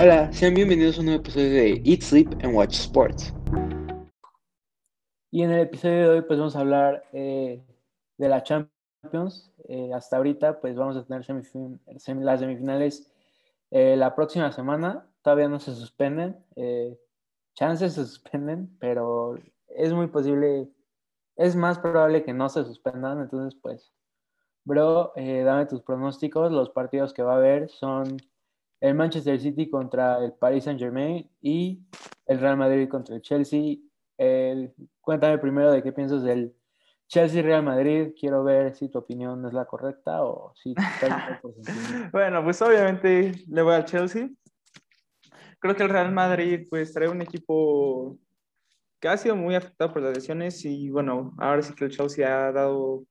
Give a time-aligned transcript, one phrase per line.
[0.00, 3.32] Hola, sean bienvenidos a un nuevo episodio de Eat, Sleep and Watch Sports.
[5.30, 7.62] Y en el episodio de hoy pues vamos a hablar eh,
[8.16, 9.52] de la Champions.
[9.68, 13.12] Eh, hasta ahorita pues vamos a tener semifin sem las semifinales
[13.70, 15.06] eh, la próxima semana.
[15.20, 16.42] Todavía no se suspenden.
[17.54, 19.36] chances se suspenden, pero
[19.68, 20.70] es muy posible,
[21.36, 23.20] es más probable que no se suspendan.
[23.20, 23.92] Entonces pues,
[24.64, 26.50] bro, dame tus pronósticos.
[26.50, 28.16] Los partidos que va a haber son
[28.82, 31.80] el Manchester City contra el Paris Saint Germain y
[32.26, 33.76] el Real Madrid contra el Chelsea.
[35.00, 36.52] cuéntame primero de qué piensas del
[37.06, 38.08] Chelsea Real Madrid.
[38.18, 40.74] Quiero ver si tu opinión es la correcta o si
[42.12, 44.28] Bueno, pues obviamente le voy al Chelsea.
[45.60, 48.18] Creo que el Real Madrid pues trae un equipo
[48.98, 52.26] que ha sido muy afectado por las lesiones y bueno, ahora sí que el Chelsea
[52.26, 53.04] ha dado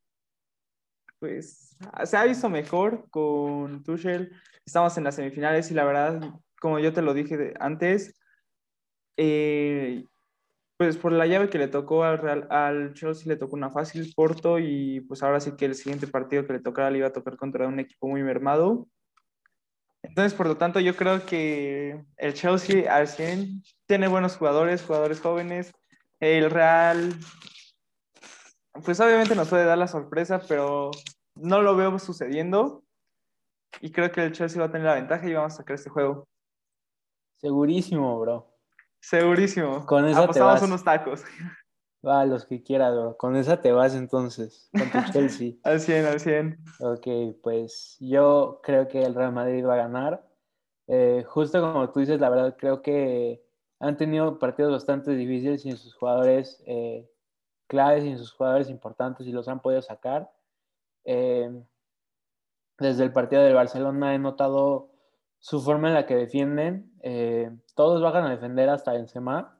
[1.22, 4.34] pues se ha visto mejor con Tuchel
[4.66, 6.20] estamos en las semifinales y la verdad,
[6.60, 8.20] como yo te lo dije antes,
[9.18, 10.06] eh,
[10.78, 14.12] pues por la llave que le tocó al, Real, al Chelsea le tocó una fácil
[14.16, 17.14] Porto y pues ahora sí que el siguiente partido que le tocara le iba a
[17.14, 18.88] tocar contra un equipo muy mermado.
[20.02, 25.20] Entonces, por lo tanto, yo creo que el Chelsea al 100 tiene buenos jugadores, jugadores
[25.20, 25.72] jóvenes.
[26.20, 27.14] El Real,
[28.84, 30.92] pues obviamente nos puede dar la sorpresa, pero
[31.36, 32.84] no lo veo sucediendo
[33.80, 35.90] y creo que el Chelsea va a tener la ventaja y vamos a sacar este
[35.90, 36.28] juego.
[37.38, 38.52] Segurísimo, bro.
[39.00, 39.86] Segurísimo.
[39.86, 40.62] Con esa te vas.
[40.62, 41.24] unos tacos.
[42.06, 43.18] Va, los que quieras, bro.
[43.18, 45.54] Con esa te vas entonces, con tu Chelsea.
[45.64, 46.58] al 100, al 100.
[46.80, 47.08] Ok,
[47.42, 50.28] pues yo creo que el Real Madrid va a ganar.
[50.88, 53.44] Eh, justo como tú dices, la verdad creo que
[53.80, 57.11] han tenido partidos bastante difíciles sin sus jugadores eh,
[57.72, 60.30] claves, sin sus jugadores importantes y los han podido sacar.
[61.06, 61.50] Eh,
[62.78, 64.90] desde el partido del Barcelona he notado
[65.40, 66.92] su forma en la que defienden.
[67.02, 69.58] Eh, todos bajan a defender hasta Benzema.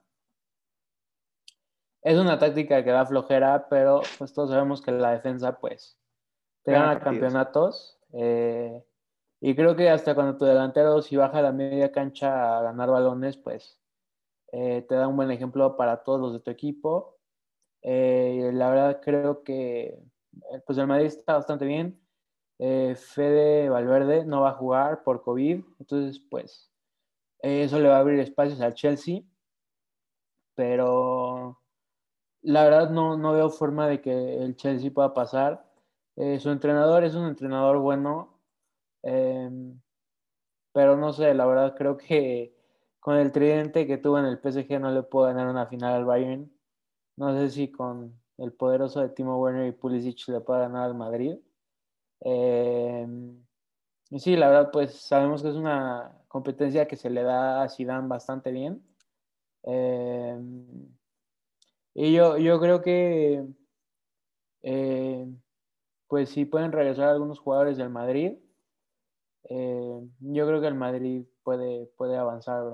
[2.02, 5.98] Es una táctica que da flojera, pero pues todos sabemos que la defensa pues
[6.64, 7.98] te gana campeonatos.
[8.12, 8.84] Eh,
[9.40, 12.90] y creo que hasta cuando tu delantero si baja a la media cancha a ganar
[12.90, 13.80] balones, pues
[14.52, 17.21] eh, te da un buen ejemplo para todos los de tu equipo.
[17.82, 19.98] La verdad creo que
[20.66, 22.02] pues el Madrid está bastante bien
[22.64, 26.70] eh, Fede Valverde no va a jugar por COVID, entonces pues
[27.40, 29.22] eso le va a abrir espacios al Chelsea,
[30.54, 31.58] pero
[32.42, 35.68] la verdad no, no veo forma de que el Chelsea pueda pasar.
[36.16, 38.38] Eh, su entrenador es un entrenador bueno,
[40.72, 42.54] pero no sé, la verdad creo que
[43.00, 46.04] con el tridente que tuvo en el PSG no le puedo ganar una final al
[46.04, 46.51] Bayern.
[47.22, 50.96] No sé si con el poderoso de Timo Werner y Pulisic le pueda ganar al
[50.96, 51.36] Madrid.
[52.18, 53.06] Eh,
[54.18, 58.08] sí, la verdad, pues sabemos que es una competencia que se le da a Zidane
[58.08, 58.84] bastante bien.
[59.62, 60.36] Eh,
[61.94, 63.46] y yo, yo creo que,
[64.62, 65.24] eh,
[66.08, 68.36] pues sí pueden regresar algunos jugadores del Madrid.
[69.48, 72.64] yo creo que el Madrid puede, puede avanzar,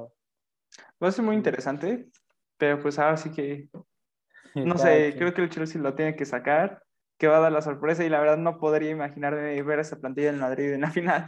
[1.03, 2.09] Va a ser muy interesante,
[2.57, 3.69] pero pues ahora sí que,
[4.55, 6.83] no sé, creo que el Chelsea lo tiene que sacar
[7.19, 10.31] que va a dar la sorpresa y la verdad no podría imaginarme ver esa plantilla
[10.31, 11.27] en Madrid en la final.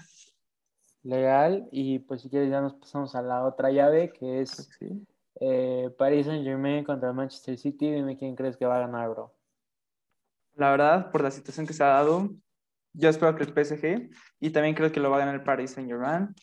[1.02, 5.06] Legal, y pues si quieres ya nos pasamos a la otra llave que es sí.
[5.40, 7.90] eh, Paris Saint Germain contra Manchester City.
[7.90, 9.34] Dime quién crees que va a ganar, bro.
[10.54, 12.30] La verdad, por la situación que se ha dado,
[12.92, 14.10] yo espero que el PSG
[14.40, 16.34] y también creo que lo va a ganar el Paris Saint Germain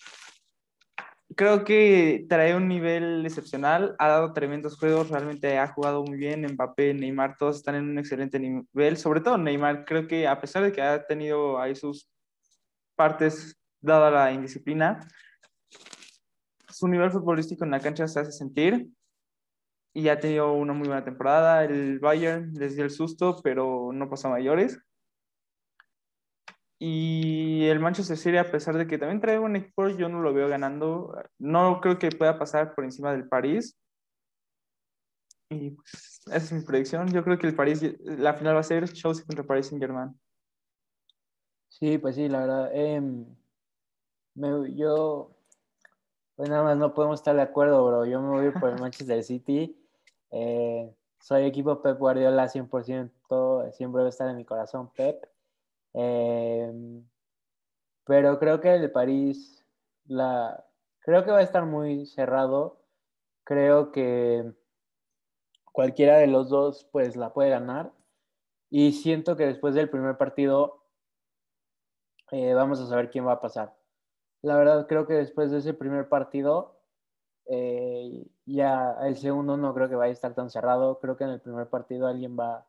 [1.38, 6.46] creo que trae un nivel excepcional, ha dado tremendos juegos, realmente ha jugado muy bien,
[6.46, 10.64] Mbappé, Neymar, todos están en un excelente nivel, sobre todo Neymar, creo que a pesar
[10.64, 12.10] de que ha tenido ahí sus
[12.96, 15.08] partes dada la indisciplina,
[16.68, 18.90] su nivel futbolístico en la cancha se hace sentir
[19.94, 24.10] y ha tenido una muy buena temporada, el Bayern les dio el susto, pero no
[24.10, 24.80] pasó a mayores.
[26.80, 30.34] Y el Manchester City, a pesar de que también trae un equipo, yo no lo
[30.34, 31.16] veo ganando.
[31.40, 33.80] No creo que pueda pasar por encima del París.
[35.50, 37.08] Y pues, esa es mi predicción.
[37.12, 40.20] Yo creo que el París, la final va a ser Chelsea contra París Saint Germain.
[41.70, 42.70] Sí, pues sí, la verdad.
[42.74, 43.26] Em,
[44.76, 45.32] yo,
[46.36, 48.06] pues nada más no podemos estar de acuerdo, bro.
[48.06, 49.76] Yo me voy por el Manchester City.
[50.32, 55.26] Eh, soy equipo Pep Guardiola 100%, siempre va a estar en mi corazón Pep.
[56.00, 57.04] Em,
[58.06, 59.66] pero creo que el París,
[60.06, 60.64] la,
[61.00, 62.80] creo que va a estar muy cerrado.
[63.44, 64.54] Creo que
[65.74, 67.92] cualquiera de los dos pues la puede ganar.
[68.70, 70.84] Y siento que después del primer partido
[72.32, 73.74] eh, vamos a saber quién va a pasar.
[74.44, 76.80] la verdad creo que después de ese primer partido,
[77.48, 81.00] eh, ya el segundo no creo que vaya a estar tan cerrado.
[81.00, 82.68] Creo que en el primer partido alguien va,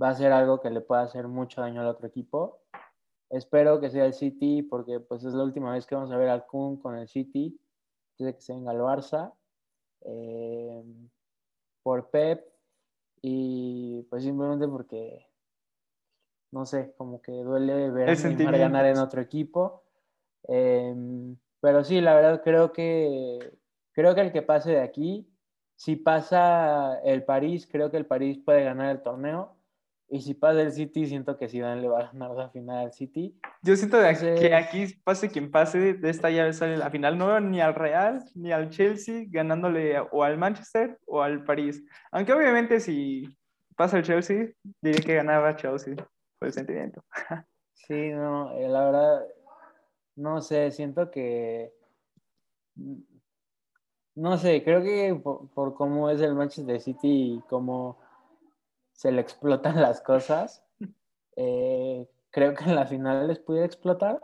[0.00, 2.62] va a hacer algo que le pueda hacer mucho daño al otro equipo.
[3.28, 6.28] Espero que sea el City porque pues es la última vez que vamos a ver
[6.28, 7.60] al Kun con el City,
[8.18, 9.32] desde que se venga el Barça.
[10.02, 10.82] Eh,
[11.82, 12.46] por Pep
[13.22, 15.26] y pues simplemente porque
[16.52, 19.84] no sé, como que duele ver a ganar en otro equipo.
[20.44, 23.52] Em, pero sí, la verdad creo que
[23.92, 25.28] creo que el que pase de aquí,
[25.76, 29.56] si pasa el París, creo que el París puede ganar el torneo.
[30.12, 32.92] Y si pasa el City, siento que Zidane le va a ganar la final al
[32.92, 33.38] City.
[33.62, 33.98] Yo siento
[34.40, 37.16] que aquí pase quien pase, de esta llave sale la final.
[37.16, 41.84] No veo ni al Real ni al Chelsea ganándole o al Manchester o al París.
[42.10, 43.38] Aunque obviamente si
[43.76, 44.48] pasa el Chelsea,
[44.82, 47.04] diría que ganaba Chelsea por el sentimiento.
[47.86, 49.26] Sí, no, eh, la verdad,
[50.14, 51.72] no sé, siento que.
[54.14, 57.98] No sé, creo que por, cómo es el Manchester City y cómo
[59.00, 60.62] se le explotan las cosas,
[61.34, 64.20] eh, creo que en la final les pudiera explotar.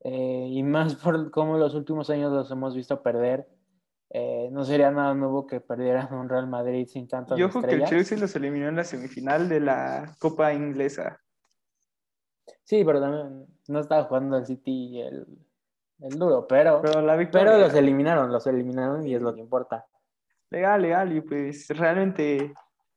[0.00, 3.48] Eh, y más por cómo los últimos años los hemos visto perder.
[4.50, 7.84] no sería nada nuevo que perdieran un Real Madrid sin tantas Yo creo que el
[7.84, 11.20] Chelsea los eliminó en la semifinal de la Copa Inglesa.
[12.64, 15.24] Sí, pero también no estaba jugando el City el,
[16.00, 19.86] el duro, pero, pero, la pero los eliminaron, los eliminaron y es lo que importa.
[20.50, 22.52] Legal, legal, y pues realmente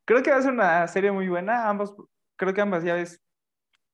[0.07, 1.69] creo que va a ser una serie muy buena.
[1.69, 1.94] Ambos,
[2.38, 3.21] creo que ambas llaves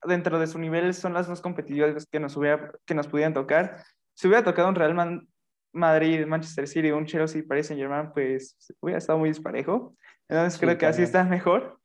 [0.04, 3.84] dentro de su nivel son las más competitivas que nos, hubiera, que nos pudieran tocar.
[4.14, 5.26] Si hubiera tocado un Real
[5.72, 9.96] Madrid, Manchester City, un Chelsea, Paris Saint Germain, pues hubiera estado muy disparejo.
[10.28, 11.80] Entonces creo que así está mejor.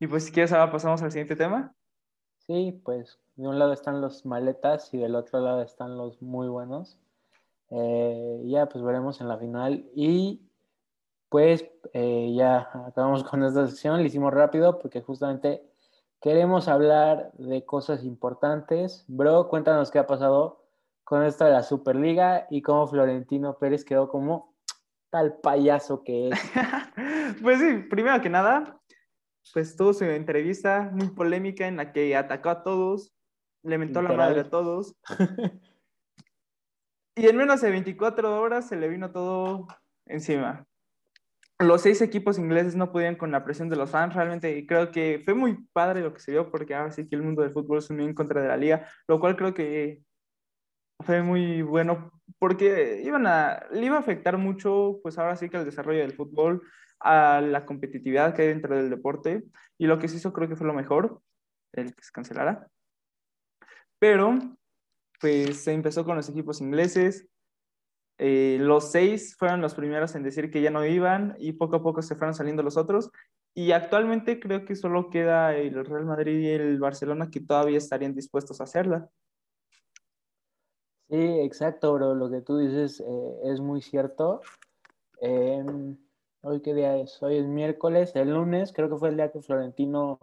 [0.00, 1.74] Y pues si quieres ahora pasamos al siguiente tema.
[2.46, 6.48] Sí, pues de un lado están los maletas y del otro lado están los muy
[6.48, 6.98] buenos.
[7.70, 9.84] Eh, ya, pues veremos en la final.
[9.94, 10.47] Y
[11.28, 15.62] pues eh, ya acabamos con esta sección, lo hicimos rápido porque justamente
[16.20, 19.04] queremos hablar de cosas importantes.
[19.08, 20.64] Bro, cuéntanos qué ha pasado
[21.04, 24.54] con esto de la Superliga y cómo Florentino Pérez quedó como
[25.10, 26.38] tal payaso que es.
[27.42, 28.78] pues sí, primero que nada,
[29.52, 33.14] pues tuvo su entrevista muy polémica en la que atacó a todos,
[33.62, 34.94] le mentó la madre a todos.
[37.16, 39.66] y en menos de 24 horas se le vino todo
[40.06, 40.67] encima.
[41.60, 45.22] Los seis equipos ingleses no pudieron con la presión de los fans, realmente creo que
[45.24, 47.82] fue muy padre lo que se vio porque ahora sí que el mundo del fútbol
[47.82, 50.02] se unió en contra de la liga, lo cual creo que
[51.04, 55.56] fue muy bueno porque iban a, le iba a afectar mucho, pues ahora sí que
[55.56, 56.62] el desarrollo del fútbol,
[57.00, 59.44] a la competitividad que hay dentro del deporte
[59.78, 61.20] y lo que se hizo creo que fue lo mejor,
[61.72, 62.68] el que se cancelara.
[63.98, 64.38] Pero,
[65.20, 67.26] pues se empezó con los equipos ingleses.
[68.18, 71.82] Eh, los seis fueron los primeros en decir que ya no iban y poco a
[71.82, 73.10] poco se fueron saliendo los otros.
[73.54, 78.14] Y actualmente creo que solo queda el Real Madrid y el Barcelona que todavía estarían
[78.14, 79.08] dispuestos a hacerla.
[81.08, 82.14] Sí, exacto, bro.
[82.14, 84.42] Lo que tú dices eh, es muy cierto.
[85.20, 85.64] Eh,
[86.42, 87.20] ¿Hoy qué día es?
[87.22, 90.18] Hoy es miércoles, el lunes, creo que fue el día que Florentino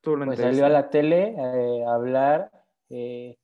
[0.00, 2.50] pues, salió a la tele eh, a hablar.
[2.88, 3.36] Eh,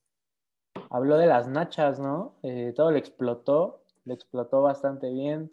[0.91, 2.37] habló de las nachas, ¿no?
[2.43, 5.51] Eh, todo le explotó, le explotó bastante bien,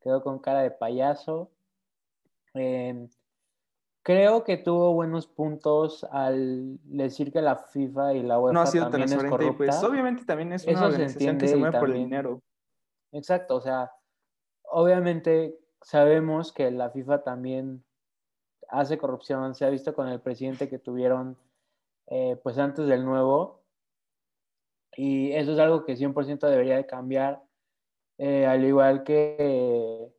[0.00, 1.50] quedó con cara de payaso.
[2.54, 3.08] Em,
[4.02, 8.66] creo que tuvo buenos puntos al decir que la FIFA y la UEFA no ha
[8.66, 9.56] sido también es corrupta.
[9.56, 12.40] Pues obviamente también es una organización que se mueve por el dinero.
[13.12, 13.90] Exacto, o sea,
[14.62, 17.84] obviamente sabemos que la FIFA también
[18.68, 21.38] hace corrupción, se ha visto con el presidente que tuvieron
[22.06, 23.62] eh, pues antes del nuevo,
[24.96, 27.42] y eso es algo que 100% debería de cambiar,
[28.18, 30.12] eh, al igual que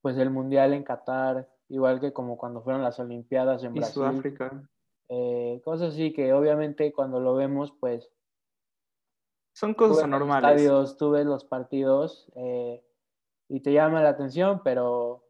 [0.00, 3.94] pues el Mundial en Qatar, igual que como cuando fueron las Olimpiadas en Brasil.
[3.94, 4.68] Sudáfrica.
[5.08, 8.10] Eh, cosas así que obviamente cuando lo vemos, pues...
[9.54, 10.50] Son cosas normales.
[10.50, 12.26] Estadios, tú ves los partidos,
[13.52, 15.26] y te llama la atención, pero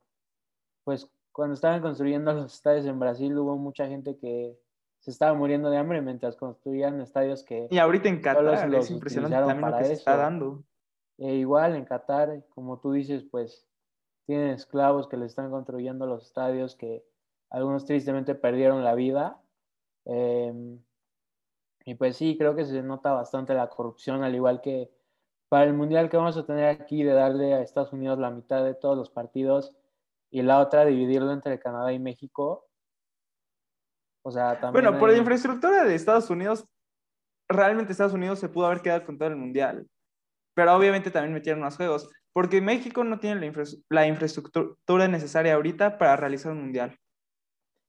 [0.84, 4.56] pues cuando estaban construyendo los estadios en Brasil hubo mucha gente que
[5.00, 7.66] se estaba muriendo de hambre mientras construían estadios que...
[7.70, 10.62] Y ahorita en Qatar es impresionante también lo que se está dando.
[11.18, 13.66] E igual en Qatar, como tú dices, pues
[14.26, 17.04] tienen esclavos que le están construyendo los estadios que
[17.50, 19.40] algunos tristemente perdieron la vida.
[20.04, 20.80] Em,
[21.84, 24.90] y pues sí, creo que se nota bastante la corrupción, al igual que
[25.48, 28.64] para el mundial que vamos a tener aquí de darle a Estados Unidos la mitad
[28.64, 29.74] de todos los partidos
[30.30, 32.66] y la otra dividirlo entre Canadá y México.
[34.24, 34.84] O sea, también.
[34.84, 36.64] Bueno, por la infraestructura de Estados Unidos,
[37.50, 39.86] realmente Estados Unidos se pudo haber quedado con todo el mundial.
[40.54, 43.52] Pero obviamente también metieron más juegos, porque México no tiene la,
[43.90, 46.98] la infraestructura necesaria ahorita para realizar un mundial.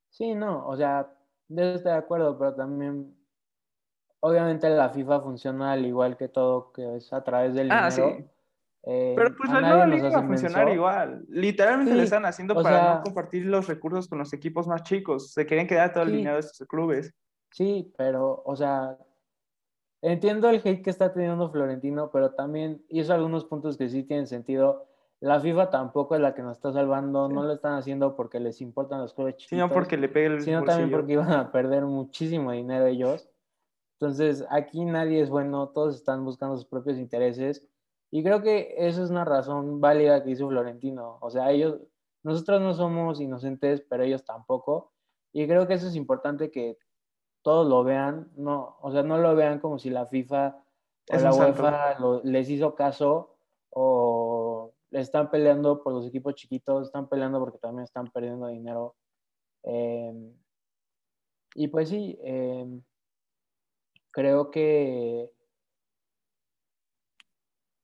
[0.10, 1.12] Sí, no, o sea,
[1.50, 3.16] yo estoy de acuerdo, pero también,
[4.20, 8.18] obviamente la FIFA funciona al igual que todo, que es a través del Ah, dinero.
[8.18, 8.26] sí.
[8.86, 11.26] Eh, Pero pues la nueva liga va a funcionar igual.
[11.30, 14.84] Literalmente Sí, lo están haciendo para sea- no compartir los recursos con los equipos más
[14.84, 15.32] chicos.
[15.32, 16.16] Se querían quedar todo el Sí.
[16.18, 17.14] dinero de estos clubes.
[17.52, 18.98] Sí, pero, o sea,
[20.04, 24.28] entiendo el hate que está teniendo Florentino, pero también hizo algunos puntos que sí tienen
[24.28, 24.86] sentido.
[25.22, 28.60] La FIFA tampoco es la que nos está salvando, no lo están haciendo porque les
[28.60, 30.98] importan los clubes chiquitos, Sino porque le pegue el sino también bolsillo.
[30.98, 33.30] porque iban a perder muchísimo dinero ellos.
[34.00, 37.66] Entonces, aquí nadie es bueno, todos están buscando sus propios intereses.
[38.12, 41.18] Y creo que eso es una razón válida que hizo Florentino.
[41.22, 41.80] O sea, ellos,
[42.22, 44.92] nosotros no somos inocentes, pero ellos tampoco.
[45.32, 46.78] Y creo que eso es importante que
[47.44, 50.58] todos lo vean, no, o sea, no lo vean como si la FIFA
[51.10, 51.34] o Es la.
[51.34, 53.36] UEFA lo- les hizo caso
[53.70, 58.96] o están peleando por los equipos chiquitos, están peleando porque también están perdiendo dinero.
[59.64, 60.32] Eh,
[61.56, 62.66] y pues sí, eh,
[64.12, 65.32] creo que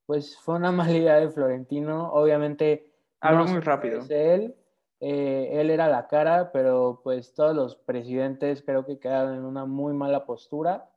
[0.06, 2.12] pues fue una mala idea de Florentino.
[2.13, 4.00] Obviamente no muy rápido.
[4.00, 4.56] es él,
[5.00, 9.65] eh, él era la cara, pero pues todos los presidentes creo que quedaron en una
[9.65, 10.89] muy mala postura.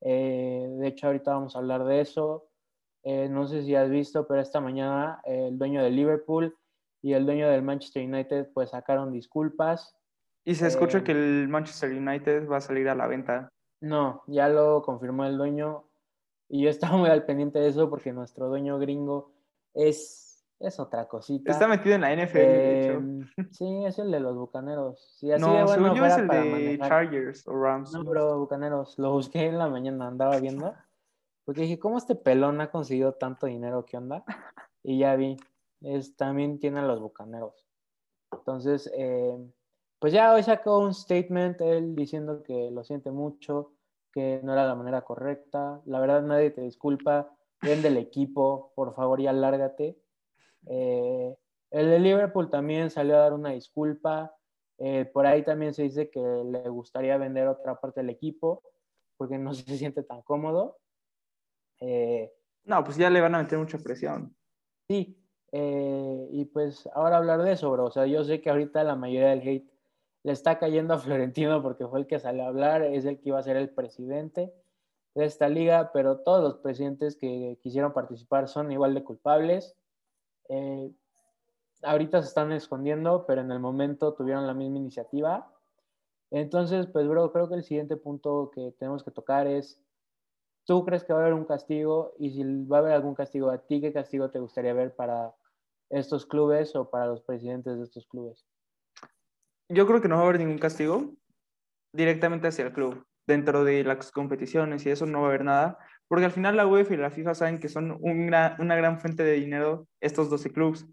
[0.00, 2.48] Eh, de hecho, ahorita vamos a hablar de eso.
[3.04, 6.56] Eh, no sé si has visto, pero esta mañana el dueño de Liverpool
[7.00, 9.96] y el dueño del Manchester United pues sacaron disculpas.
[10.44, 13.48] Y se escucha Eh, que el Manchester United va a salir a la venta.
[13.80, 15.84] No, ya lo confirmó el dueño
[16.48, 19.32] y yo estaba muy al pendiente de eso porque nuestro dueño gringo
[19.74, 20.27] es,
[20.60, 21.52] es otra cosita.
[21.52, 23.00] Está metido en la NFL, de hecho.
[23.00, 25.16] Eh, sí, es el de los bucaneros.
[25.18, 26.88] Si así No, de bueno yo es el de manejar.
[26.88, 27.92] Chargers o Rams.
[27.92, 30.74] No, pero bucaneros, lo busqué en la mañana, andaba viendo.
[31.44, 33.86] Porque dije, ¿cómo este pelón ha conseguido tanto dinero?
[33.86, 34.24] ¿Qué onda?
[34.82, 35.36] Y ya vi,
[35.80, 37.66] es, también tiene a los bucaneros.
[38.32, 39.36] Entonces, eh,
[39.98, 43.72] pues ya hoy sacó un statement él diciendo que lo siente mucho,
[44.12, 45.80] que no era la manera correcta.
[45.86, 47.34] La verdad, nadie te disculpa.
[47.62, 49.98] Vende el equipo, por favor, ya lárgate.
[50.68, 51.36] Eh,
[51.70, 54.34] el de Liverpool también salió a dar una disculpa.
[54.78, 58.62] Eh, por ahí también se dice que le gustaría vender otra parte del equipo
[59.16, 60.78] porque no se siente tan cómodo.
[61.80, 62.32] Eh,
[62.64, 64.34] No, pues ya le van a meter mucha presión.
[64.88, 65.18] Sí,
[65.50, 67.86] y pues ahora hablar de eso, bro.
[67.86, 69.70] O sea, yo sé que ahorita la mayoría del hate
[70.22, 73.30] le está cayendo a Florentino porque fue el que salió a hablar, es el que
[73.30, 74.52] iba a ser el presidente
[75.14, 79.76] de esta liga, pero todos los presidentes que quisieron participar son igual de culpables.
[80.48, 80.90] Eh,
[81.82, 85.52] ahorita se están escondiendo, pero en el momento tuvieron la misma iniciativa.
[86.30, 89.80] Entonces, pues, creo que el siguiente punto que tenemos que tocar es
[90.68, 92.14] ¿Tú crees que va a haber un castigo?
[92.18, 95.34] Y si va a haber algún castigo a ti, ¿qué castigo te gustaría ver para
[95.88, 98.44] estos clubes o para los presidentes de estos clubes?
[99.70, 101.14] Yo creo que no va a haber ningún castigo
[101.94, 103.02] directamente hacia el club.
[103.26, 105.78] Dentro de las competiciones y eso no va a haber nada,
[106.08, 109.00] porque al final la UEFA y la FIFA saben que son un gran- una gran
[109.00, 110.86] fuente de dinero estos 12 clubes.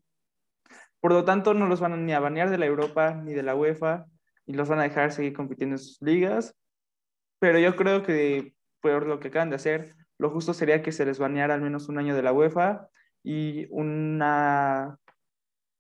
[1.00, 3.56] Por lo tanto, no los van ni a banear de la Europa ni de la
[3.56, 4.06] UEFA
[4.46, 6.56] y los van a dejar seguir compitiendo en sus ligas.
[7.40, 11.06] Pero yo creo que por lo que acaban de hacer, lo justo sería que se
[11.06, 12.88] les baneara al menos un año de la UEFA
[13.24, 14.98] y una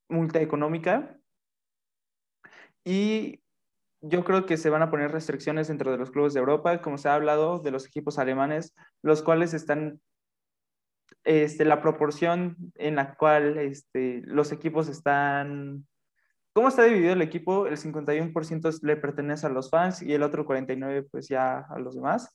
[0.09, 1.17] multa económica.
[2.83, 3.41] Y
[4.07, 6.97] yo creo que se van a poner restricciones dentro de los clubes de Europa, como
[6.97, 9.99] se ha hablado de los equipos alemanes, los cuales están,
[11.23, 15.87] este, la proporción en la cual este, los equipos están,
[16.53, 17.67] ¿cómo está dividido el equipo?
[17.67, 21.95] El 51% le pertenece a los fans y el otro 49% pues ya a los
[21.95, 22.31] demás.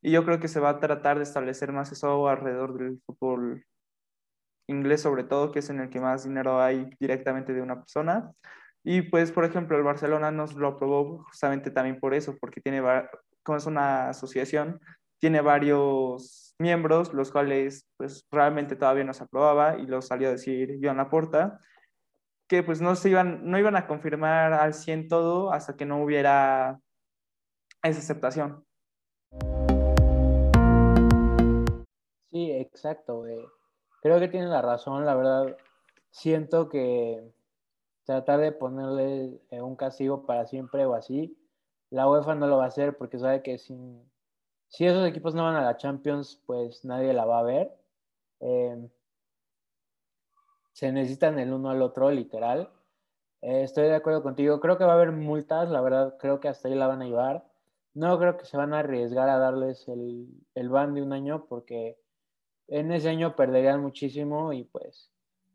[0.00, 3.64] Y yo creo que se va a tratar de establecer más eso alrededor del fútbol
[4.68, 8.32] inglés sobre todo, que es en el que más dinero hay directamente de una persona.
[8.84, 12.82] Y pues, por ejemplo, el Barcelona nos lo aprobó justamente también por eso, porque tiene,
[13.42, 14.80] como es una asociación,
[15.20, 20.32] tiene varios miembros, los cuales pues realmente todavía no se aprobaba y lo salió a
[20.32, 21.60] decir Joan Laporta,
[22.48, 26.02] que pues no, se iban, no iban a confirmar al 100 todo hasta que no
[26.02, 26.80] hubiera
[27.82, 28.64] esa aceptación.
[32.30, 33.26] Sí, exacto.
[33.26, 33.46] Eh.
[34.02, 35.56] Creo que tiene la razón, la verdad.
[36.10, 37.32] Siento que
[38.08, 41.36] tratar de ponerle eh, un castigo para siempre o así,
[41.90, 44.02] la UEFA no lo va a hacer porque sabe que sin,
[44.68, 47.76] si esos equipos no van a la Champions, pues nadie la va a ver.
[48.40, 48.88] Eh,
[50.72, 52.70] se necesitan el uno al otro, literal.
[53.42, 54.58] Eh, estoy de acuerdo contigo.
[54.58, 57.04] Creo que va a haber multas, la verdad, creo que hasta ahí la van a
[57.04, 57.46] llevar.
[57.92, 61.44] no creo que se van a arriesgar a darles el, el ban de un año
[61.46, 61.98] porque
[62.68, 65.10] en ese año perderían muchísimo y pues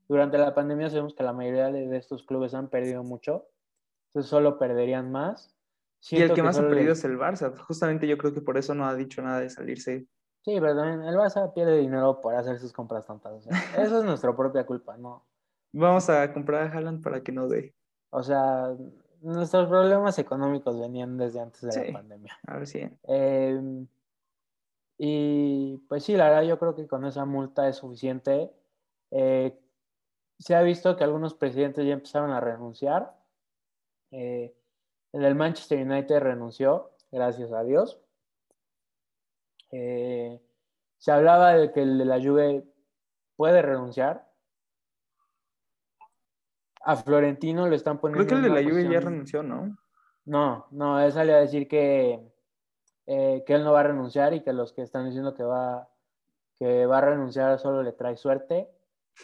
[0.07, 3.47] durante la pandemia sabemos que la mayoría de estos clubes han perdido mucho,
[4.07, 5.55] entonces solo perderían más.
[6.11, 8.75] y el que, más ha perdido es el Barça, justamente yo creo que por eso
[8.75, 10.07] no ha dicho nada de salirse.
[10.43, 13.45] Sí, pero también el Barça pierde dinero por hacer sus compras tantas.
[13.77, 15.25] eso es nuestra propia culpa, ¿no?
[15.71, 17.73] Vamos a comprar a Haaland para que no dé.
[18.11, 18.75] O sea,
[19.21, 22.37] nuestros problemas económicos venían desde antes de la pandemia.
[22.45, 22.87] A ver si.
[23.03, 23.87] Em,
[24.97, 28.51] y pues sí, la verdad yo creo que con esa multa es suficiente.
[29.09, 29.57] Eh,
[30.39, 33.15] se ha visto que algunos presidentes ya empezaron a renunciar.
[34.11, 34.55] Eh,
[35.11, 37.99] el del Manchester United renunció, gracias a Dios.
[39.71, 40.41] Eh,
[40.97, 42.63] se hablaba de que el de la Juve
[43.35, 44.29] puede renunciar.
[46.81, 48.25] A Florentino lo están poniendo.
[48.27, 49.77] Creo que el de la Juve ya renunció, ¿no?
[50.25, 52.31] No, no, él salió a decir que,
[53.07, 55.89] eh, que él no va a renunciar y que los que están diciendo que va,
[56.57, 58.69] que va a renunciar solo le trae suerte,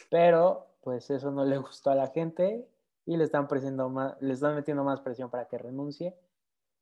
[0.10, 2.68] pero pues eso no le gustó a la gente
[3.06, 3.48] y le están,
[3.92, 6.16] más, le están metiendo más presión para que renuncie.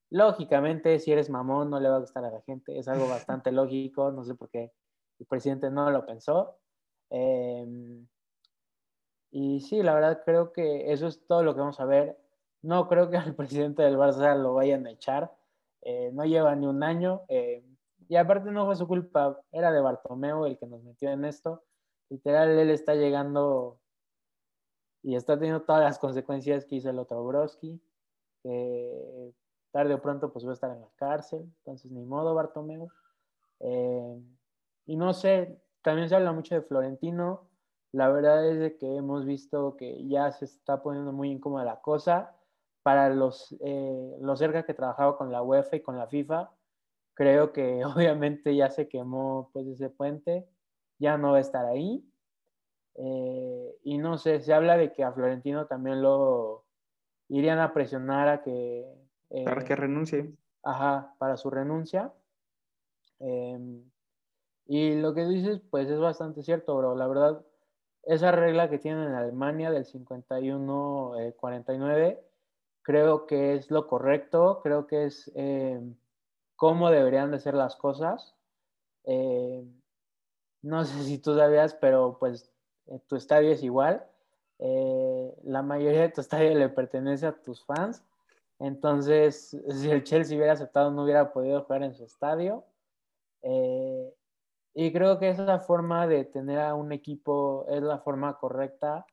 [0.10, 3.52] Lógicamente, si eres mamón, no le va a gustar a la gente, es algo bastante
[3.52, 4.72] lógico, no sé por qué
[5.20, 6.60] el presidente no lo pensó.
[7.10, 8.08] Em,
[9.32, 12.18] y sí, la verdad creo que eso es todo lo que vamos a ver.
[12.62, 15.34] No creo que al presidente del Barça lo vayan a echar.
[15.82, 17.22] Eh, no lleva ni un año.
[17.30, 17.64] Eh,
[18.10, 21.64] y aparte no fue su culpa, era de Bartomeu el que nos metió en esto.
[22.10, 23.80] Literal, él está llegando
[25.04, 27.82] y está teniendo todas las consecuencias que hizo el otro Broski,
[29.72, 32.88] tarde o pronto pues va a estar en la cárcel, entonces ni modo Bartomeu.
[33.60, 34.22] Eh,
[34.86, 37.48] y no sé, también se habla mucho de Florentino,
[37.92, 41.82] la verdad es de que hemos visto que ya se está poniendo muy incómoda la
[41.82, 42.34] cosa.
[42.84, 46.52] Para los, eh, cerca que trabajaba con la UEFA y con la FIFA,
[47.14, 50.48] creo que obviamente ya se quemó pues ese puente,
[51.00, 52.06] ya no va a estar ahí.
[52.98, 56.66] Eh, y no sé, se habla de que a Florentino también lo
[57.30, 58.86] irían a presionar a que...
[59.30, 60.34] Eh, para que renuncie.
[60.64, 62.14] Ajá, para su renuncia.
[63.20, 63.84] Em,
[64.66, 66.96] y lo que dices, pues es bastante cierto, bro.
[66.96, 67.46] La verdad,
[68.04, 72.24] esa regla que tienen en Alemania del 51-49, eh,
[72.82, 75.82] creo que es lo correcto, creo que es eh,
[76.56, 78.36] cómo deberían de ser las cosas.
[79.04, 79.64] Eh,
[80.62, 82.52] no sé si tú sabías, pero pues
[83.08, 84.06] tu estadio es igual.
[84.60, 88.04] la mayoría de tu estadio le pertenece a tus fans.
[88.60, 92.64] Entonces, si el Chelsea hubiera aceptado, no hubiera podido jugar en su estadio.
[94.80, 99.06] Y creo que esa forma de tener a un equipo es la forma correcta.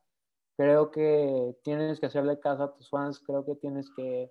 [0.56, 4.30] Creo que tienes que hacerle caso a tus fans, creo que tienes que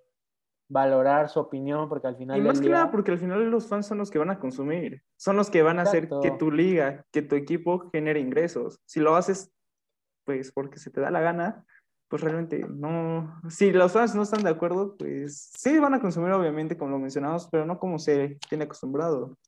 [0.74, 2.36] valorar su opinión porque al final...
[2.36, 5.04] Y más que nada porque al final los fans son los que van a consumir,
[5.16, 8.80] son los que van a hacer que tu liga, que tu equipo genere ingresos.
[8.84, 9.52] Si lo haces,
[10.24, 11.64] pues porque se te da la gana,
[12.08, 13.40] pues realmente no...
[13.48, 16.98] Si los fans no están de acuerdo, pues sí van a consumir obviamente como lo
[16.98, 19.38] mencionamos, pero no como se tiene acostumbrado.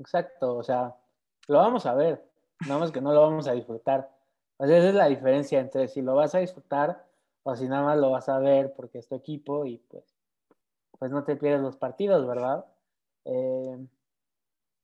[0.00, 0.96] Exacto, o sea,
[1.46, 2.28] lo vamos a ver,
[2.66, 4.10] nada más que no lo vamos a disfrutar.
[4.56, 7.06] O sea, esa es la diferencia entre si lo vas a disfrutar
[7.44, 10.15] o si nada más lo vas a ver porque es tu equipo y pues,
[10.98, 12.66] pues no te pierdes los partidos, ¿verdad?
[13.24, 13.86] Eh,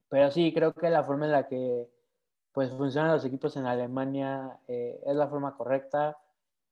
[0.09, 1.89] pero sí, creo que la forma en la que
[2.53, 6.19] pues funcionan los equipos en Alemania eh, es la forma correcta.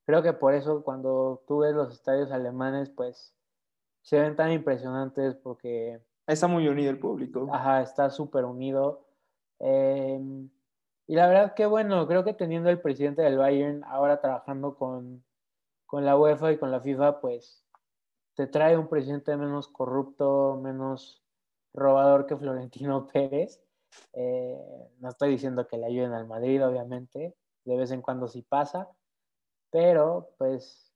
[0.04, 3.34] Creo que por eso cuando tú ves los estadios alemanes, pues
[4.02, 6.00] se ven tan impresionantes porque...
[6.26, 7.48] Está muy unido el público.
[7.52, 9.06] Ajá, está súper unido.
[9.58, 10.48] Em,
[11.06, 15.24] y la verdad que bueno, creo que teniendo el presidente del Bayern ahora trabajando con,
[15.86, 17.64] con la UEFA y con la FIFA, pues
[18.40, 21.22] te trae un presidente menos corrupto, menos
[21.74, 23.60] robador que Florentino Pérez.
[24.14, 28.40] Eh, no estoy diciendo que le ayuden al Madrid, obviamente, de vez en cuando sí
[28.40, 28.88] pasa,
[29.70, 30.90] pero pues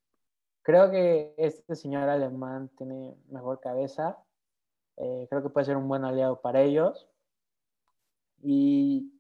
[0.63, 4.17] creo que este señor alemán tiene mejor cabeza,
[4.97, 7.11] eh, creo que puede ser un buen aliado para ellos.
[8.41, 9.13] Y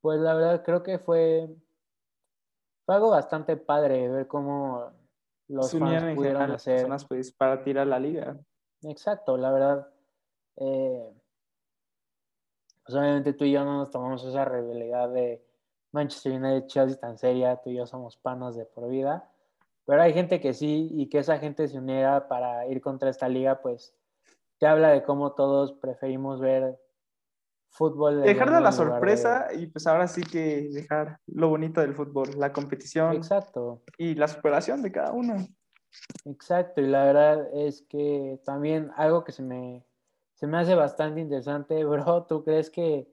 [0.00, 1.48] pues la verdad creo que fue,
[2.86, 5.01] fue algo bastante padre ver cómo
[5.52, 6.88] los fans pudieron hacer.
[7.08, 8.36] pues, para tirar la liga.
[8.82, 9.88] Exacto, la verdad.
[10.56, 11.12] Eh,
[12.84, 15.44] pues obviamente tú y yo no nos tomamos esa rivalidad de
[15.92, 19.30] Manchester United Chelsea tan seria, tú y yo somos panas de por vida.
[19.84, 23.28] Pero hay gente que sí, y que esa gente se uniera para ir contra esta
[23.28, 23.94] liga, pues
[24.58, 26.78] te habla de cómo todos preferimos ver
[27.72, 28.22] fútbol.
[28.22, 32.52] Dejar de la sorpresa y pues ahora sí que dejar lo bonito del fútbol, la
[32.52, 33.16] competición.
[33.16, 33.82] Exacto.
[33.98, 35.36] Y la superación de cada uno.
[36.24, 39.84] Exacto, y la verdad es que también algo que se me
[40.42, 42.24] se me hace bastante interesante, bro.
[42.24, 43.08] ¿Tú crees que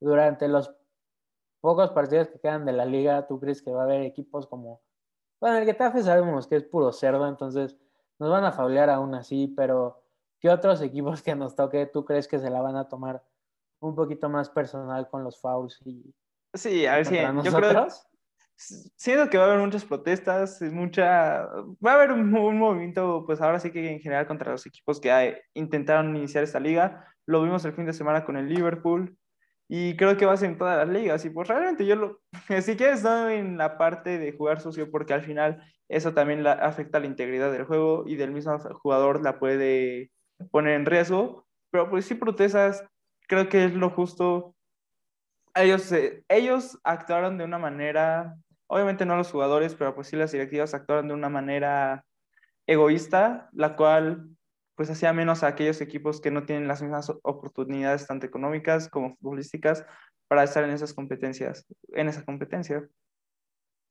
[0.00, 0.70] durante los
[1.62, 4.82] pocos partidos que quedan de la liga, tú crees que va a haber equipos como...
[5.40, 7.74] Bueno, el Getafe sabemos que es puro cerdo, entonces
[8.18, 10.02] nos van a faulear aún así, pero
[10.38, 13.24] ¿qué otros equipos que nos toque tú crees que se la van a tomar
[13.88, 16.14] un poquito más personal con los fouls y
[16.54, 17.86] Sí, a ver si yo creo
[18.56, 21.46] siento que va a haber muchas protestas, mucha
[21.84, 25.00] va a haber un, un movimiento pues ahora sí que en general contra los equipos
[25.00, 27.12] que hay- intentaron iniciar esta liga.
[27.26, 29.16] Lo vimos el fin de semana con el Liverpool
[29.68, 32.20] y creo que va a ser en todas las ligas y pues realmente yo lo
[32.62, 36.52] si quieres no en la parte de jugar sucio porque al final eso también la,
[36.52, 40.12] afecta la integridad del juego y del mismo jugador la puede
[40.50, 42.84] poner en riesgo, pero pues sí protestas,
[43.26, 44.54] creo que es lo justo
[45.54, 50.32] ellos, eh, ellos actuaron de una manera, obviamente no los jugadores, pero pues sí las
[50.32, 52.04] directivas actuaron de una manera
[52.66, 54.28] egoísta, la cual
[54.74, 59.14] pues hacía menos a aquellos equipos que no tienen las mismas oportunidades tanto económicas como
[59.16, 59.84] futbolísticas
[60.26, 62.88] para estar en esas competencias, en esa competencia.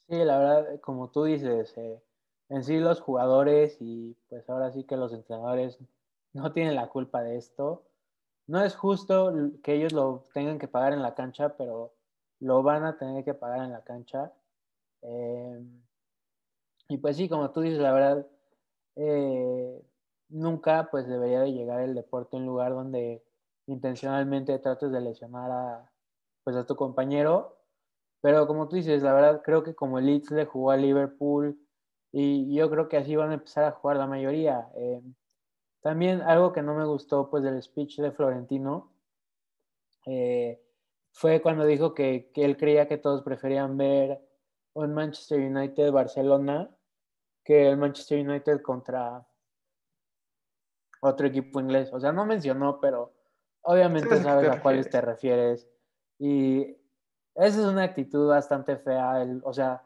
[0.09, 2.01] Sí, la verdad, como tú dices, eh,
[2.49, 5.79] en sí los jugadores y pues ahora sí que los entrenadores
[6.33, 7.85] no tienen la culpa de esto.
[8.47, 11.93] No es justo que ellos lo tengan que pagar en la cancha, pero
[12.39, 14.33] lo van a tener que pagar en la cancha.
[15.01, 15.61] Eh,
[16.89, 18.27] y pues sí, como tú dices, la verdad,
[18.95, 19.81] eh,
[20.29, 23.23] nunca pues debería de llegar el deporte a un lugar donde
[23.67, 25.91] intencionalmente trates de lesionar a,
[26.43, 27.57] pues, a tu compañero.
[28.21, 31.59] Pero como tú dices, la verdad creo que como el Leeds le jugó a Liverpool
[32.11, 34.69] y yo creo que así van a empezar a jugar la mayoría.
[34.75, 35.01] Eh,
[35.83, 38.91] también algo que no me gustó pues del speech de Florentino
[40.05, 40.59] eh,
[41.11, 44.19] fue cuando dijo que, que él creía que todos preferían ver
[44.73, 46.75] un Manchester United-Barcelona
[47.43, 49.27] que el Manchester United contra
[51.01, 51.91] otro equipo inglés.
[51.93, 53.13] O sea, no mencionó, pero
[53.61, 55.67] obviamente Sabes a cuáles te refieres.
[55.67, 55.69] refieres.
[56.17, 56.61] Y
[57.35, 59.21] esa es una actitud bastante fea.
[59.21, 59.83] el- o sea,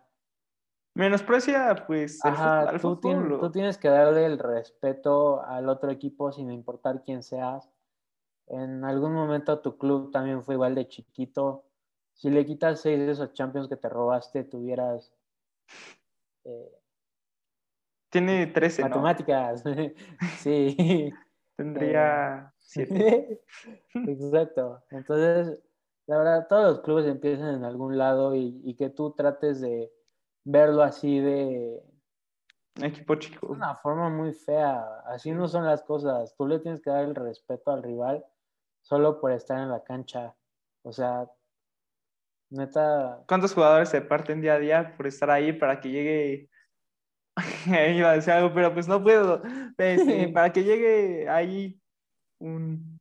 [0.97, 5.91] Menosprecia pues el ajá, al tú, tien- tú tienes que darle el respeto al otro
[5.91, 7.69] equipo sin importar quién seas.
[8.47, 11.65] En algún momento tu club también fue igual de chiquito.
[12.13, 15.13] Si le quitas seis de esos champions que te robaste, tuvieras
[16.45, 16.71] eh,
[18.10, 18.89] Tiene 13, ¿no?
[18.89, 19.63] matemáticas.
[20.39, 21.13] sí.
[21.57, 23.39] Tendría 7.
[23.93, 24.83] Exacto.
[24.89, 25.60] Entonces,
[26.07, 29.91] la verdad, todos los clubes empiezan en algún lado y, y que tú trates de
[30.47, 31.83] verlo así de
[32.81, 33.47] Equipo chico.
[33.47, 35.01] una forma muy fea.
[35.05, 36.36] Así no son las cosas.
[36.38, 38.23] Tú le tienes que dar el respeto al rival
[38.81, 40.36] solo por estar en la cancha.
[40.83, 41.27] O sea,
[42.49, 46.49] neta, ¿Cuántos jugadores se parten día a día por estar ahí para que llegue?
[47.97, 49.41] Iba a decir algo, pero pues no puedo.
[49.77, 51.81] Este, para que llegue ahí
[52.39, 52.99] un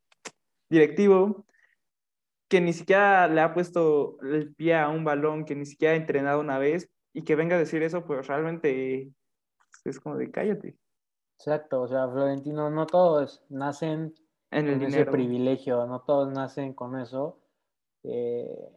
[0.68, 1.46] directivo
[2.48, 5.96] que ni siquiera le ha puesto el pie a un balón, que ni siquiera ha
[5.96, 9.10] entrenado una vez y que venga a decir eso, pues realmente
[9.86, 10.76] es como de cállate.
[11.38, 11.80] exacto.
[11.80, 14.14] O sea, Florentino, no todos nacen
[14.50, 17.40] En el con ese privilegio, no todos nacen con eso.
[18.02, 18.68] Eh,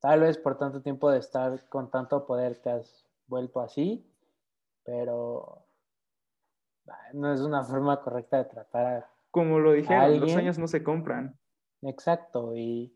[0.00, 4.04] tal vez por tanto tiempo de estar con tanto poder te has vuelto así,
[4.82, 5.64] pero
[7.12, 9.10] no es una forma correcta de tratar a...
[9.30, 11.38] Como lo dijeron, los sueños no se compran.
[11.82, 12.92] Exacto, y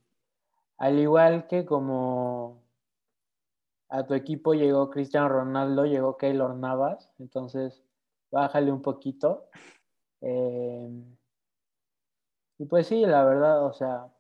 [0.79, 2.64] al igual que como
[3.89, 7.85] a tu equipo llegó Cristiano Ronaldo, llegó Keylor Navas, entonces
[8.31, 9.49] bájale un poquito.
[10.21, 10.89] Eh,
[12.59, 14.13] y pues sí, la verdad, o sea,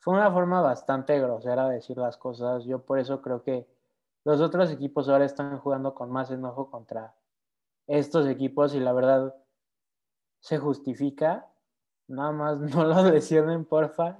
[0.00, 2.64] fue una forma bastante grosera de decir las cosas.
[2.64, 3.66] Yo por eso creo que
[4.24, 7.14] los otros equipos ahora están jugando con más enojo contra
[7.86, 9.34] estos equipos y la verdad
[10.40, 11.50] se justifica.
[12.08, 14.18] Nada más no los lesionen, porfa.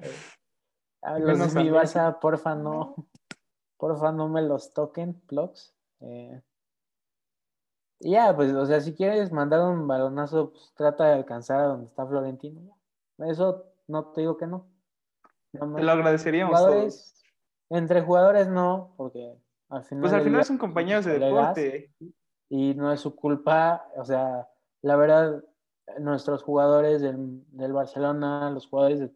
[1.02, 1.68] A los de mi.
[1.68, 2.94] Barça, porfa, no.
[3.84, 5.74] Porfa, no me los toquen, plugs.
[6.00, 6.40] Eh,
[8.00, 11.64] y ya, pues, o sea, si quieres mandar un balonazo, pues trata de alcanzar a
[11.64, 12.78] donde está Florentino.
[13.18, 14.66] Eso no te digo que no.
[15.52, 16.64] Te lo agradeceríamos todos.
[16.64, 17.24] jugadores,
[17.68, 19.36] entre jugadores no, porque
[19.68, 20.00] al final.
[20.00, 21.92] Pues al final son compañeros de deporte.
[22.48, 24.48] Y no es su culpa, o sea,
[24.80, 25.44] la verdad,
[25.98, 29.12] nuestros jugadores del, del Barcelona, los jugadores de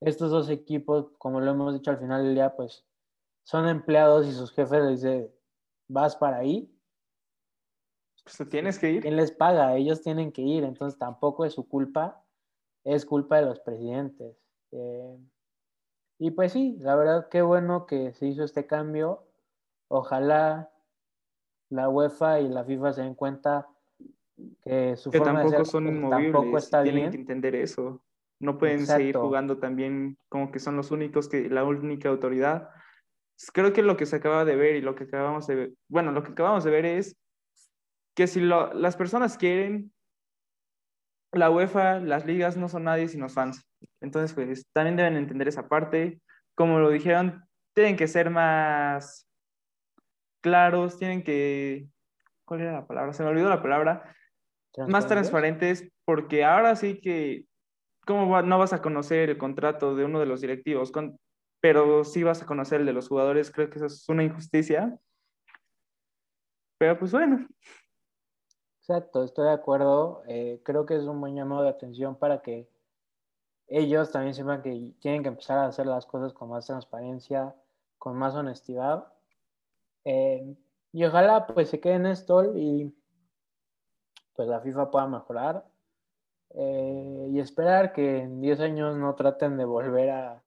[0.00, 2.86] estos dos equipos, como lo hemos dicho al final del día, pues
[3.48, 5.30] son empleados y sus jefes les dicen,
[5.88, 6.70] vas para ahí,
[8.22, 9.00] Pues te tienes que ir.
[9.00, 9.74] ¿quién les paga?
[9.74, 12.22] Ellos tienen que ir, entonces tampoco es su culpa,
[12.84, 14.36] es culpa de los presidentes.
[14.72, 15.16] Eh,
[16.18, 19.24] y pues sí, la verdad, qué bueno que se hizo este cambio.
[19.88, 20.70] Ojalá
[21.70, 23.66] la UEFA y la FIFA se den cuenta
[24.62, 26.32] que su Que forma de tampoco ser son inmovibles.
[26.32, 27.10] tampoco está tienen bien.
[27.12, 28.02] que entender eso.
[28.40, 32.68] No pueden seguir jugando también como que son los únicos que la única autoridad.
[33.52, 36.12] Creo que lo que se acaba de ver y lo que acabamos de ver, bueno,
[36.12, 37.16] lo que acabamos de ver es
[38.14, 39.92] que si lo- las personas quieren,
[41.32, 43.64] la UEFA, las ligas no son nadie sino fans.
[44.00, 46.20] Entonces, pues también deben entender esa parte.
[46.54, 49.28] Como lo dijeron, tienen que ser más
[50.40, 51.86] claros, tienen que...
[52.44, 53.12] ¿Cuál era la palabra?
[53.12, 54.14] Se me olvidó la palabra
[54.86, 55.08] más ¿Transparentes?
[55.08, 57.44] transparentes, porque ahora sí que,
[58.06, 60.90] ¿cómo va- no vas a conocer el contrato de uno de los directivos?
[60.92, 61.18] Con-
[61.60, 64.98] pero sí vas a conocer el de los jugadores, creo que eso es una injusticia.
[66.78, 67.46] Pero pues bueno,
[68.88, 70.22] Exacto, estoy de acuerdo.
[70.28, 72.70] Eh, creo que es un buen llamado de atención para que
[73.66, 77.54] ellos también sepan que tienen que empezar a hacer las cosas con más transparencia,
[77.98, 79.12] con más honestidad.
[80.06, 80.56] Eh,
[80.92, 82.96] y ojalá pues se quede en esto y
[84.34, 85.66] pues la FIFA pueda mejorar.
[86.54, 90.42] Eh, y esperar que en 10 años no traten de volver a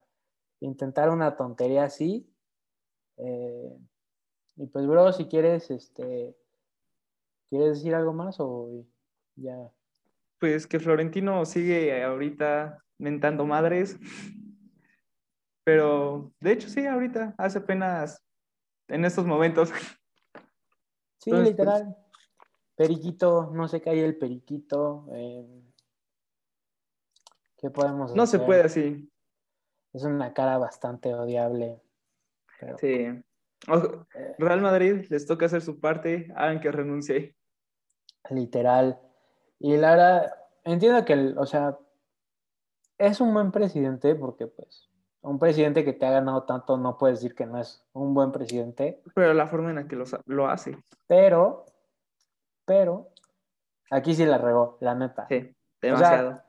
[0.61, 2.27] intentar una tontería así.
[3.17, 3.77] Eh,
[4.55, 6.35] y pues, bro, si quieres, este,
[7.49, 8.85] ¿quieres decir algo más o
[9.35, 9.71] ya?
[10.39, 13.99] pues que Florentino sigue ahorita mentando madres.
[15.63, 18.23] Pero de hecho sí, ahorita, hace apenas
[18.87, 19.71] en estos momentos.
[21.23, 21.97] Sí, Entonces, literal.
[22.75, 25.05] Periquito, no se cae el periquito.
[25.13, 25.45] eh,
[27.57, 28.47] ¿Qué podemos No se hacer?
[28.47, 29.10] puede así.
[29.93, 31.81] Es una cara bastante odiable.
[32.59, 33.07] Pero, Sí.
[33.69, 34.05] O-
[34.39, 37.35] Real Madrid les toca hacer su parte, hagan que renuncie.
[38.29, 38.99] literal.
[39.59, 41.77] Y la verdad, entiendo que, o sea,
[42.97, 44.89] es un buen presidente porque, pues,
[45.21, 48.31] un presidente que te ha ganado tanto no puedes decir que no es un buen
[48.31, 50.77] presidente, Pero la forma en la que lo hace.
[51.07, 51.65] pero,
[52.65, 53.09] pero,
[53.89, 55.27] aquí sí la regó, la neta.
[55.27, 56.41] Sí, demasiado.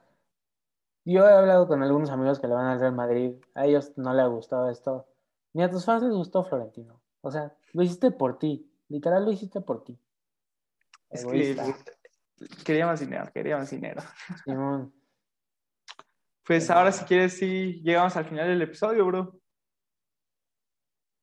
[1.05, 4.12] Yo he hablado con algunos amigos que le van al Real Madrid, a ellos no
[4.15, 5.09] les ha gustado esto,
[5.53, 7.01] ni a tus fans les gustó Florentino.
[7.23, 9.99] O sea, lo hiciste por ti, literal lo hiciste por ti.
[11.11, 11.77] es que Egoísta.
[12.65, 14.03] quería más dinero, quería más dinero.
[14.45, 14.95] Simón.
[16.45, 19.41] Pues ahora si quieres, sí, llegamos al final del episodio, bro.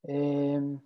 [0.04, 0.80] Em,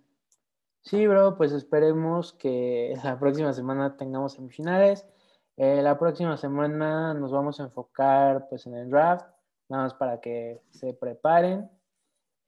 [0.82, 5.06] sí, bro, pues esperemos que la próxima semana tengamos semifinales.
[5.56, 9.26] Eh, la próxima semana nos vamos a enfocar pues en el draft,
[9.68, 11.70] nada más para que se preparen.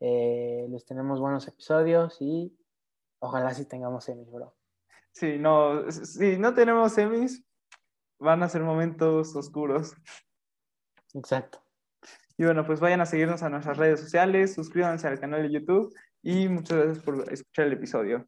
[0.01, 2.57] Eh, les tenemos buenos episodios y
[3.21, 4.55] ojalá sí tengamos semis, bro.
[5.13, 7.45] Si no, si no tenemos semis,
[8.19, 9.95] van a ser momentos oscuros.
[11.15, 11.63] Exacto.
[12.37, 15.95] Y bueno, pues vayan a seguirnos a nuestras redes sociales, suscríbanse al canal de YouTube
[16.23, 18.27] y muchas gracias por escuchar el episodio.